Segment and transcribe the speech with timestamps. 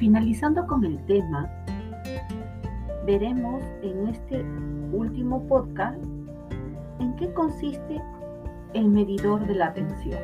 [0.00, 1.46] Finalizando con el tema,
[3.04, 4.42] veremos en este
[4.94, 6.02] último podcast
[7.00, 8.00] en qué consiste
[8.72, 10.18] el medidor de la atención.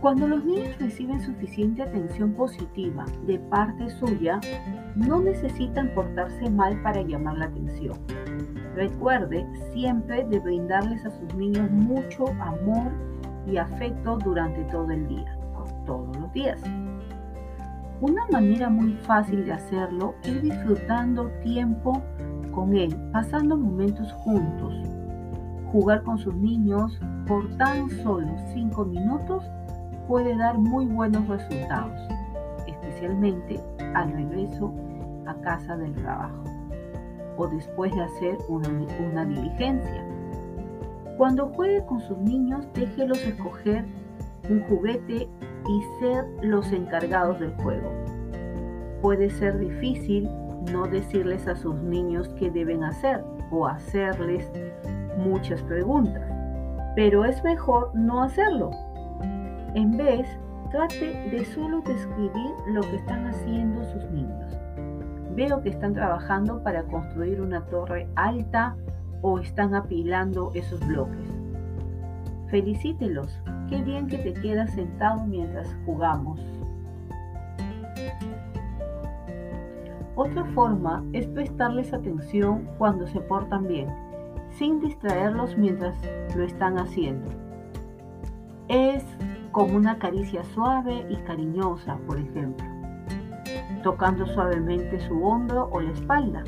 [0.00, 4.40] Cuando los niños reciben suficiente atención positiva de parte suya,
[4.96, 7.98] no necesitan portarse mal para llamar la atención.
[8.74, 12.90] Recuerde siempre de brindarles a sus niños mucho amor
[13.46, 15.37] y afecto durante todo el día,
[15.88, 16.60] todos los días.
[18.00, 22.00] Una manera muy fácil de hacerlo es disfrutando tiempo
[22.52, 24.74] con él, pasando momentos juntos.
[25.72, 29.42] Jugar con sus niños por tan solo 5 minutos
[30.06, 32.00] puede dar muy buenos resultados,
[32.66, 33.60] especialmente
[33.94, 34.72] al regreso
[35.26, 36.44] a casa del trabajo
[37.36, 40.04] o después de hacer una, una diligencia.
[41.16, 43.84] Cuando juegue con sus niños, déjelos escoger
[44.48, 45.28] un juguete
[45.68, 47.90] y ser los encargados del juego.
[49.02, 50.28] Puede ser difícil
[50.72, 54.50] no decirles a sus niños qué deben hacer o hacerles
[55.16, 56.28] muchas preguntas,
[56.96, 58.70] pero es mejor no hacerlo
[59.74, 60.26] en vez,
[60.70, 64.58] trate de solo describir lo que están haciendo sus niños.
[65.36, 68.76] Veo que están trabajando para construir una torre alta
[69.20, 71.28] o están apilando esos bloques.
[72.48, 73.40] Felicítelos.
[73.68, 76.40] Qué bien que te quedas sentado mientras jugamos.
[80.14, 83.88] Otra forma es prestarles atención cuando se portan bien,
[84.50, 85.94] sin distraerlos mientras
[86.34, 87.30] lo están haciendo.
[88.68, 89.04] Es
[89.52, 92.66] como una caricia suave y cariñosa, por ejemplo,
[93.82, 96.42] tocando suavemente su hombro o la espalda.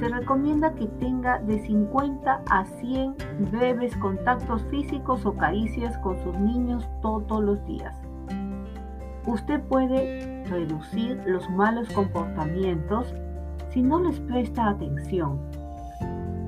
[0.00, 3.16] Se recomienda que tenga de 50 a 100
[3.50, 7.94] breves contactos físicos o caricias con sus niños todos los días.
[9.26, 13.14] Usted puede reducir los malos comportamientos
[13.68, 15.38] si no les presta atención,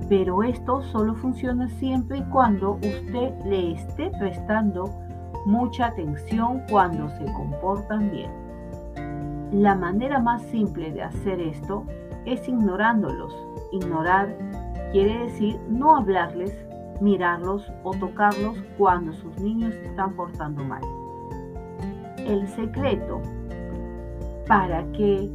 [0.09, 4.91] pero esto solo funciona siempre y cuando usted le esté prestando
[5.45, 8.31] mucha atención cuando se comportan bien.
[9.53, 11.85] La manera más simple de hacer esto
[12.25, 13.35] es ignorándolos.
[13.73, 14.37] Ignorar
[14.93, 16.67] quiere decir no hablarles,
[17.01, 20.83] mirarlos o tocarlos cuando sus niños están portando mal.
[22.19, 23.21] El secreto
[24.47, 25.31] para que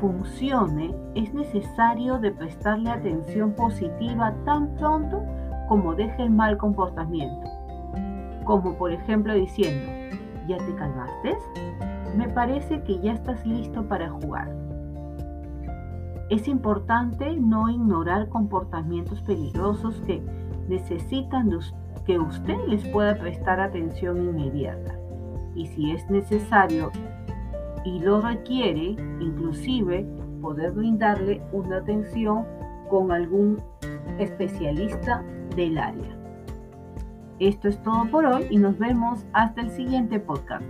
[0.00, 5.22] funcione es necesario de prestarle atención positiva tan pronto
[5.68, 7.48] como deje el mal comportamiento
[8.48, 9.92] como por ejemplo diciendo,
[10.48, 11.36] ¿ya te calmaste?
[12.16, 14.48] Me parece que ya estás listo para jugar.
[16.30, 20.22] Es importante no ignorar comportamientos peligrosos que
[20.68, 21.50] necesitan
[22.04, 24.94] que usted les pueda prestar atención inmediata.
[25.54, 26.90] Y si es necesario
[27.84, 30.06] y lo requiere, inclusive
[30.42, 32.44] poder brindarle una atención
[32.90, 33.62] con algún
[34.18, 35.22] especialista
[35.56, 36.16] del área.
[37.38, 40.64] Esto es todo por hoy y nos vemos hasta el siguiente podcast.